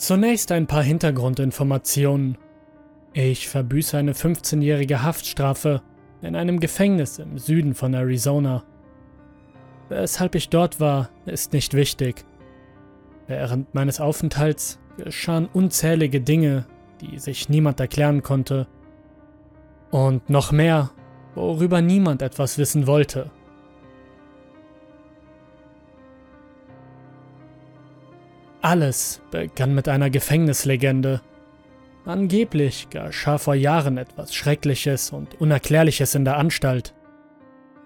[0.00, 2.38] Zunächst ein paar Hintergrundinformationen.
[3.12, 5.82] Ich verbüße eine 15-jährige Haftstrafe
[6.22, 8.64] in einem Gefängnis im Süden von Arizona.
[9.90, 12.24] Weshalb ich dort war, ist nicht wichtig.
[13.26, 16.64] Während meines Aufenthalts geschahen unzählige Dinge,
[17.02, 18.68] die sich niemand erklären konnte.
[19.90, 20.92] Und noch mehr,
[21.34, 23.30] worüber niemand etwas wissen wollte.
[28.62, 31.22] Alles begann mit einer Gefängnislegende.
[32.04, 36.94] Angeblich geschah vor Jahren etwas Schreckliches und Unerklärliches in der Anstalt.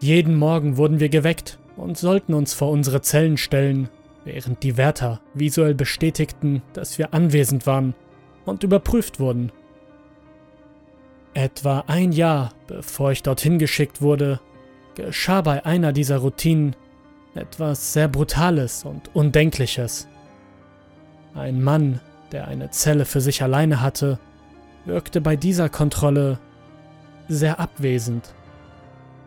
[0.00, 3.88] Jeden Morgen wurden wir geweckt und sollten uns vor unsere Zellen stellen,
[4.24, 7.94] während die Wärter visuell bestätigten, dass wir anwesend waren
[8.44, 9.52] und überprüft wurden.
[11.34, 14.40] Etwa ein Jahr bevor ich dorthin geschickt wurde,
[14.96, 16.74] geschah bei einer dieser Routinen
[17.34, 20.08] etwas sehr Brutales und Undenkliches.
[21.34, 22.00] Ein Mann,
[22.32, 24.18] der eine Zelle für sich alleine hatte,
[24.84, 26.38] wirkte bei dieser Kontrolle
[27.28, 28.34] sehr abwesend.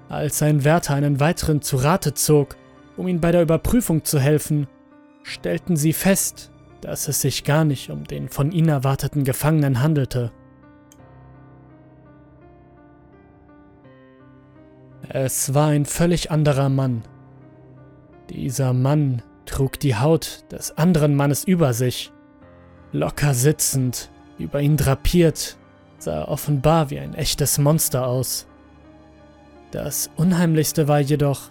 [0.07, 2.55] Als ein Wärter einen weiteren zu Rate zog,
[2.95, 4.67] um ihm bei der Überprüfung zu helfen,
[5.23, 10.31] stellten sie fest, dass es sich gar nicht um den von ihnen erwarteten Gefangenen handelte.
[15.09, 17.03] Es war ein völlig anderer Mann.
[18.29, 22.11] Dieser Mann trug die Haut des anderen Mannes über sich.
[22.91, 25.57] Locker sitzend, über ihn drapiert,
[25.97, 28.47] sah er offenbar wie ein echtes Monster aus.
[29.71, 31.49] Das Unheimlichste war jedoch,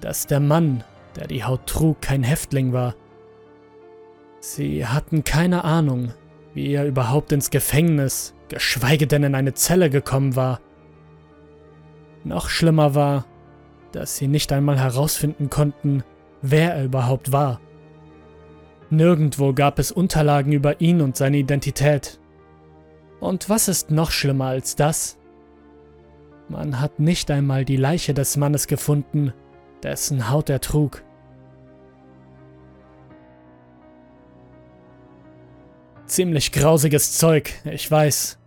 [0.00, 0.84] dass der Mann,
[1.16, 2.94] der die Haut trug, kein Häftling war.
[4.40, 6.12] Sie hatten keine Ahnung,
[6.54, 10.60] wie er überhaupt ins Gefängnis, geschweige denn in eine Zelle gekommen war.
[12.24, 13.26] Noch schlimmer war,
[13.92, 16.04] dass sie nicht einmal herausfinden konnten,
[16.42, 17.60] wer er überhaupt war.
[18.90, 22.18] Nirgendwo gab es Unterlagen über ihn und seine Identität.
[23.20, 25.18] Und was ist noch schlimmer als das?
[26.48, 29.32] Man hat nicht einmal die Leiche des Mannes gefunden,
[29.84, 31.04] dessen Haut er trug.
[36.06, 38.38] Ziemlich grausiges Zeug, ich weiß.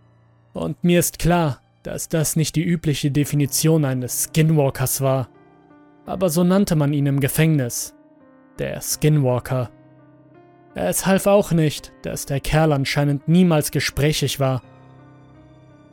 [0.52, 5.30] Und mir ist klar, dass das nicht die übliche Definition eines Skinwalkers war
[6.06, 7.96] aber so nannte man ihn im Gefängnis.
[8.60, 9.70] Der Skinwalker.
[10.76, 14.62] Es half auch nicht, dass der Kerl anscheinend niemals gesprächig war.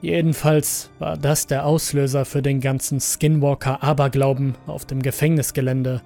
[0.00, 6.00] Jedenfalls war das der Auslöser für den ganzen Skinwalker-Aberglauben auf dem Gefängnisgelände.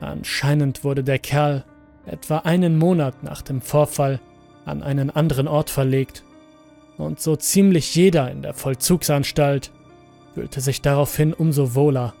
[0.00, 1.64] Anscheinend wurde der Kerl
[2.06, 4.20] etwa einen Monat nach dem Vorfall
[4.64, 6.24] an einen anderen Ort verlegt
[6.98, 9.70] und so ziemlich jeder in der Vollzugsanstalt
[10.34, 12.14] fühlte sich daraufhin umso wohler.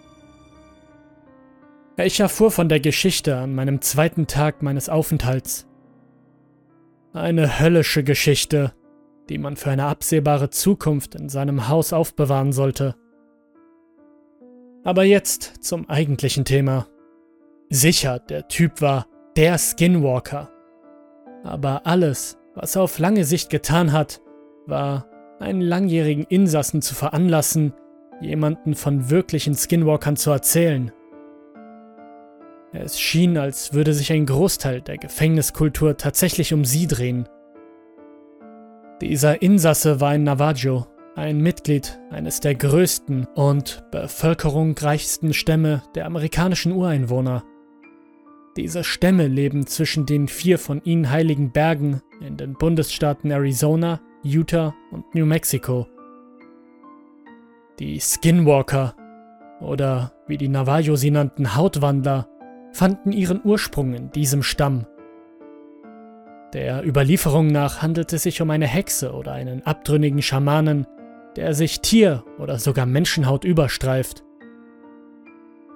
[1.98, 5.66] Ich erfuhr von der Geschichte an meinem zweiten Tag meines Aufenthalts.
[7.12, 8.72] Eine höllische Geschichte,
[9.28, 12.96] die man für eine absehbare Zukunft in seinem Haus aufbewahren sollte.
[14.84, 16.86] Aber jetzt zum eigentlichen Thema.
[17.68, 20.50] Sicher, der Typ war der Skinwalker.
[21.44, 24.22] Aber alles, was er auf lange Sicht getan hat,
[24.66, 25.06] war,
[25.40, 27.74] einen langjährigen Insassen zu veranlassen,
[28.22, 30.90] jemanden von wirklichen Skinwalkern zu erzählen.
[32.72, 37.28] Es schien, als würde sich ein Großteil der Gefängniskultur tatsächlich um sie drehen.
[39.02, 46.72] Dieser Insasse war ein Navajo, ein Mitglied eines der größten und bevölkerungsreichsten Stämme der amerikanischen
[46.72, 47.44] Ureinwohner.
[48.56, 54.74] Diese Stämme leben zwischen den vier von ihnen heiligen Bergen in den Bundesstaaten Arizona, Utah
[54.90, 55.86] und New Mexico.
[57.78, 58.94] Die Skinwalker
[59.60, 62.28] oder wie die Navajo sie nannten Hautwandler
[62.72, 64.86] fanden ihren Ursprung in diesem Stamm.
[66.52, 70.86] Der Überlieferung nach handelt es sich um eine Hexe oder einen abtrünnigen Schamanen,
[71.36, 74.22] der sich Tier- oder sogar Menschenhaut überstreift.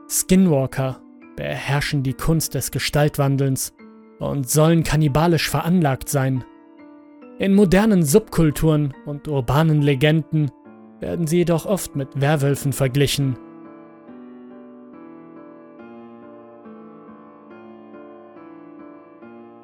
[0.09, 1.01] Skinwalker
[1.35, 3.75] beherrschen die Kunst des Gestaltwandelns
[4.19, 6.45] und sollen kannibalisch veranlagt sein.
[7.39, 10.51] In modernen Subkulturen und urbanen Legenden
[11.01, 13.39] werden sie jedoch oft mit Werwölfen verglichen.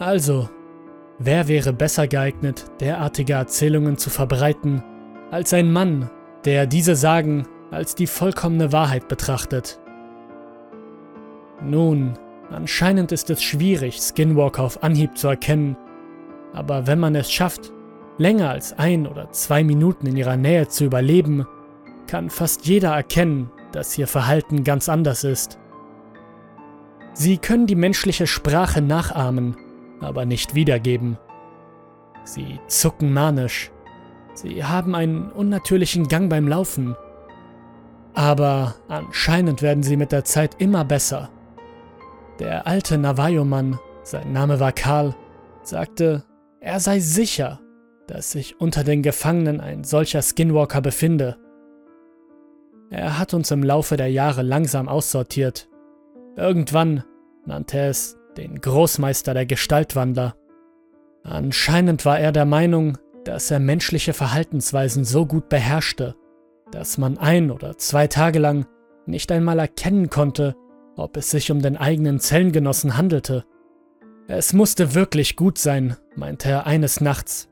[0.02, 0.49] Also,
[1.20, 4.82] wer wäre besser geeignet, derartige Erzählungen zu verbreiten,
[5.31, 6.10] als ein Mann,
[6.44, 9.78] der diese Sagen als die vollkommene Wahrheit betrachtet?
[11.62, 12.14] Nun,
[12.50, 15.76] anscheinend ist es schwierig, Skinwalker auf Anhieb zu erkennen,
[16.52, 17.72] aber wenn man es schafft,
[18.19, 21.46] länger als ein oder zwei Minuten in ihrer Nähe zu überleben,
[22.08, 25.60] kann fast jeder erkennen, dass ihr Verhalten ganz anders ist.
[27.12, 29.56] Sie können die menschliche Sprache nachahmen
[30.04, 31.19] aber nicht wiedergeben.
[32.25, 33.70] Sie zucken manisch.
[34.34, 36.96] Sie haben einen unnatürlichen Gang beim Laufen.
[38.14, 41.31] Aber anscheinend werden sie mit der Zeit immer besser.
[42.38, 45.14] Der alte Navajo-Mann, sein Name war Karl,
[45.62, 46.25] sagte,
[46.60, 47.60] er sei sicher,
[48.06, 51.37] dass sich unter den Gefangenen ein solcher Skinwalker befinde.
[52.90, 55.69] Er hat uns im Laufe der Jahre langsam aussortiert.
[56.37, 57.04] Irgendwann
[57.46, 60.34] nannte er es den Großmeister der Gestaltwandler.
[61.23, 66.17] Anscheinend war er der Meinung, dass er menschliche Verhaltensweisen so gut beherrschte,
[66.70, 68.67] dass man ein oder zwei Tage lang
[69.06, 70.56] nicht einmal erkennen konnte,
[70.96, 73.44] ob es sich um den eigenen Zellengenossen handelte.
[74.29, 77.49] Es musste wirklich gut sein, meinte er eines Nachts.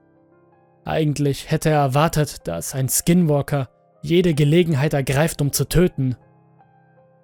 [0.85, 3.69] Eigentlich hätte er erwartet, dass ein Skinwalker
[4.03, 6.17] jede Gelegenheit ergreift, um zu töten.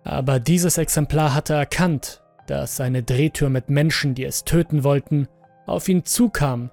[0.04, 5.28] Aber dieses Exemplar hatte erkannt, dass eine Drehtür mit Menschen, die es töten wollten,
[5.66, 6.70] auf ihn zukam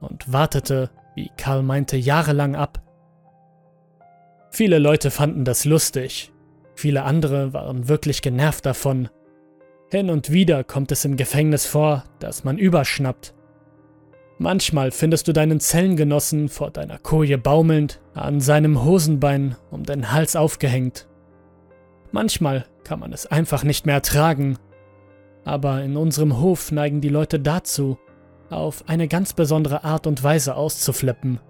[0.00, 2.80] und wartete, wie Karl meinte, jahrelang ab.
[4.50, 6.32] Viele Leute fanden das lustig,
[6.74, 9.08] viele andere waren wirklich genervt davon.
[9.90, 13.34] Hin und wieder kommt es im Gefängnis vor, dass man überschnappt.
[14.38, 20.34] Manchmal findest du deinen Zellengenossen vor deiner Koje baumelnd, an seinem Hosenbein um den Hals
[20.34, 21.08] aufgehängt.
[22.10, 24.58] Manchmal kann man es einfach nicht mehr ertragen.
[25.44, 27.98] Aber in unserem Hof neigen die Leute dazu,
[28.50, 31.40] auf eine ganz besondere Art und Weise auszuflippen.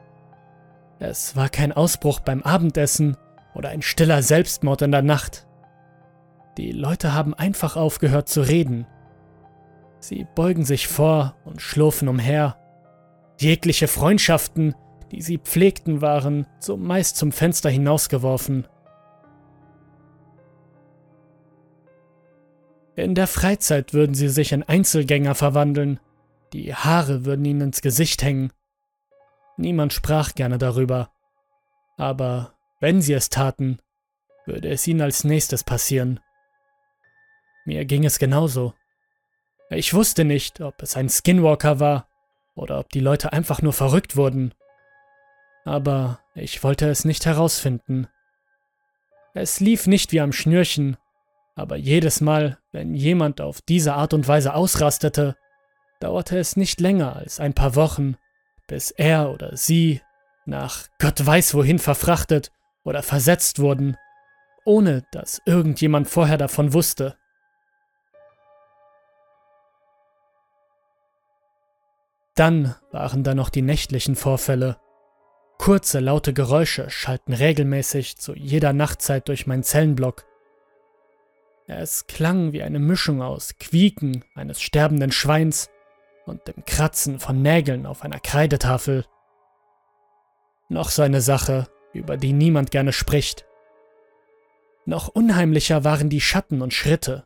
[0.99, 3.17] Es war kein Ausbruch beim Abendessen
[3.55, 5.47] oder ein stiller Selbstmord in der Nacht.
[6.57, 8.87] Die Leute haben einfach aufgehört zu reden.
[9.99, 12.57] Sie beugen sich vor und schlurfen umher.
[13.41, 14.75] Jegliche Freundschaften,
[15.11, 18.67] die sie pflegten, waren zumeist zum Fenster hinausgeworfen.
[22.97, 25.99] In der Freizeit würden sie sich in Einzelgänger verwandeln,
[26.53, 28.53] die Haare würden ihnen ins Gesicht hängen.
[29.57, 31.11] Niemand sprach gerne darüber.
[31.97, 33.79] Aber wenn sie es taten,
[34.47, 36.21] würde es ihnen als nächstes passieren.
[37.65, 38.75] Mir ging es genauso.
[39.71, 42.09] Ich wusste nicht, ob es ein Skinwalker war
[42.55, 44.55] oder ob die Leute einfach nur verrückt wurden.
[45.65, 48.07] Aber ich wollte es nicht herausfinden.
[49.33, 50.97] Es lief nicht wie am Schnürchen,
[51.55, 55.37] aber jedes Mal, wenn jemand auf diese Art und Weise ausrastete,
[56.01, 58.17] dauerte es nicht länger als ein paar Wochen,
[58.67, 60.01] bis er oder sie
[60.47, 62.51] nach Gott weiß wohin verfrachtet
[62.83, 63.97] oder versetzt wurden,
[64.65, 67.17] ohne dass irgendjemand vorher davon wusste.
[72.35, 74.79] Dann waren da noch die nächtlichen Vorfälle.
[75.59, 80.25] Kurze, laute Geräusche schalten regelmäßig zu jeder Nachtzeit durch meinen Zellenblock.
[81.67, 85.71] Es klang wie eine Mischung aus Quieken eines sterbenden Schweins
[86.27, 89.07] und dem Kratzen von Nägeln auf einer Kreidetafel.
[90.69, 93.47] Noch so eine Sache, über die niemand gerne spricht.
[94.85, 97.25] Noch unheimlicher waren die Schatten und Schritte.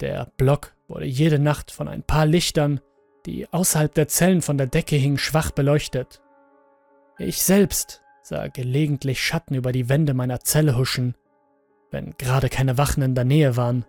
[0.00, 2.80] Der Block wurde jede Nacht von ein paar Lichtern,
[3.26, 6.20] die außerhalb der Zellen von der Decke hingen, schwach beleuchtet.
[7.18, 11.14] Ich selbst sah gelegentlich Schatten über die Wände meiner Zelle huschen,
[11.96, 13.86] wenn gerade keine Wachen in der Nähe waren.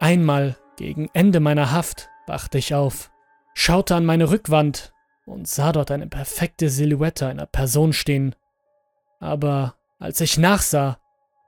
[0.00, 3.10] Einmal gegen Ende meiner Haft wachte ich auf,
[3.52, 4.94] schaute an meine Rückwand
[5.26, 8.34] und sah dort eine perfekte Silhouette einer Person stehen.
[9.20, 10.98] Aber als ich nachsah,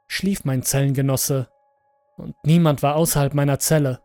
[0.06, 1.48] schlief mein Zellengenosse
[2.18, 4.02] und niemand war außerhalb meiner Zelle.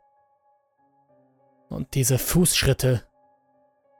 [1.68, 3.04] Und diese Fußschritte.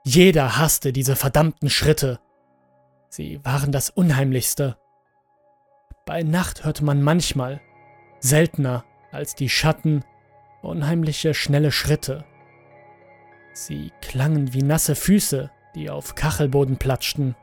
[0.02, 2.20] Jeder hasste diese verdammten Schritte.
[3.10, 4.78] Sie waren das Unheimlichste.
[6.06, 7.62] Bei Nacht hörte man manchmal,
[8.20, 10.04] seltener als die Schatten,
[10.60, 12.26] unheimliche schnelle Schritte.
[13.54, 17.36] Sie klangen wie nasse Füße, die auf Kachelboden platschten.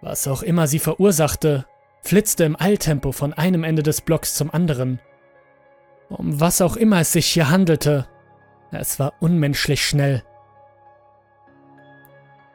[0.00, 1.66] Was auch immer sie verursachte,
[2.02, 5.00] flitzte im Eiltempo von einem Ende des Blocks zum anderen.
[6.08, 8.06] Um was auch immer es sich hier handelte,
[8.70, 10.22] es war unmenschlich schnell.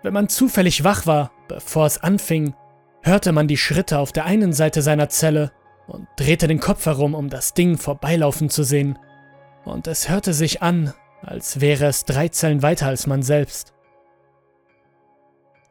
[0.04, 2.56] Wenn man zufällig wach war, bevor es anfing,
[3.02, 5.52] hörte man die Schritte auf der einen Seite seiner Zelle
[5.88, 8.98] und drehte den Kopf herum, um das Ding vorbeilaufen zu sehen.
[9.66, 13.74] Und es hörte sich an, als wäre es drei Zellen weiter als man selbst.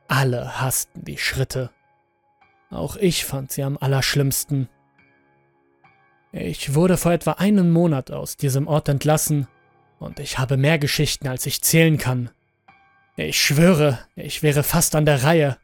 [0.09, 1.71] Alle hassten die Schritte.
[2.71, 4.69] Auch ich fand sie am allerschlimmsten.
[6.33, 9.49] Ich wurde vor etwa einem Monat aus diesem Ort entlassen
[9.99, 12.31] und ich habe mehr Geschichten, als ich zählen kann.
[13.17, 15.59] Ich schwöre, ich wäre fast an der Reihe.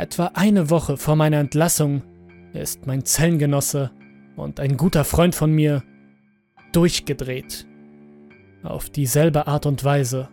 [0.00, 2.00] Etwa eine Woche vor meiner Entlassung
[2.54, 3.90] ist mein Zellengenosse
[4.34, 5.82] und ein guter Freund von mir
[6.72, 7.66] durchgedreht.
[8.62, 10.30] Auf dieselbe Art und Weise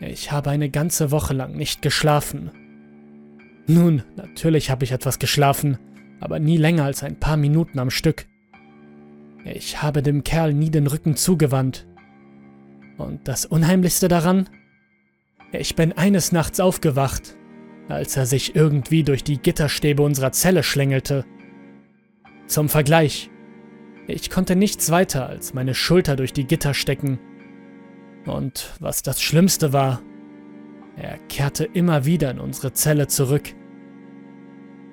[0.00, 2.50] Ich habe eine ganze Woche lang nicht geschlafen.
[3.66, 5.76] Nun, natürlich habe ich etwas geschlafen,
[6.18, 8.24] aber nie länger als ein paar Minuten am Stück.
[9.44, 11.86] Ich habe dem Kerl nie den Rücken zugewandt.
[12.96, 14.48] Und das Unheimlichste daran?
[15.52, 17.36] Ich bin eines Nachts aufgewacht,
[17.88, 21.24] als er sich irgendwie durch die Gitterstäbe unserer Zelle schlängelte.
[22.46, 23.30] Zum Vergleich,
[24.06, 27.18] ich konnte nichts weiter als meine Schulter durch die Gitter stecken.
[28.26, 30.02] Und was das Schlimmste war,
[30.96, 33.54] er kehrte immer wieder in unsere Zelle zurück.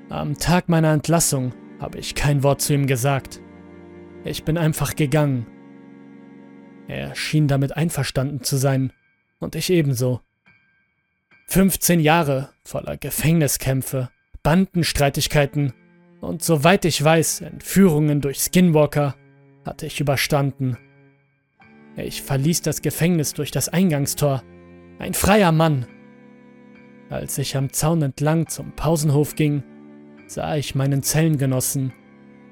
[0.09, 3.41] Am Tag meiner Entlassung habe ich kein Wort zu ihm gesagt.
[4.23, 5.45] Ich bin einfach gegangen.
[6.87, 8.91] Er schien damit einverstanden zu sein,
[9.39, 10.21] und ich ebenso.
[11.51, 14.07] 15 Jahre voller Gefängniskämpfe,
[14.41, 15.73] Bandenstreitigkeiten
[16.21, 19.15] und soweit ich weiß, Entführungen durch Skinwalker
[19.65, 20.77] hatte ich überstanden.
[21.97, 24.43] Ich verließ das Gefängnis durch das Eingangstor,
[24.97, 25.87] ein freier Mann.
[27.09, 29.61] Als ich am Zaun entlang zum Pausenhof ging,
[30.27, 31.91] sah ich meinen Zellengenossen,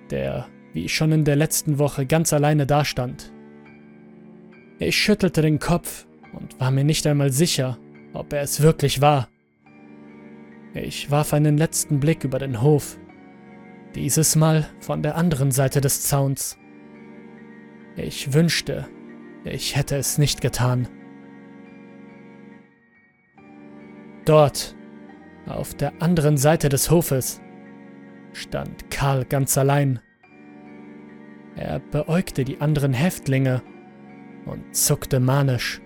[0.09, 3.31] der, wie schon in der letzten Woche, ganz alleine dastand.
[4.77, 7.77] Ich schüttelte den Kopf und war mir nicht einmal sicher,
[8.13, 9.29] ob er es wirklich war.
[10.73, 12.99] Ich warf einen letzten Blick über den Hof,
[13.95, 16.57] dieses Mal von der anderen Seite des Zauns.
[17.95, 18.87] Ich wünschte,
[19.43, 20.87] ich hätte es nicht getan.
[24.25, 24.75] Dort,
[25.47, 27.41] auf der anderen Seite des Hofes,
[28.31, 29.99] stand Karl ganz allein.
[31.55, 33.63] Er beäugte die anderen Häftlinge
[34.45, 35.81] und zuckte manisch.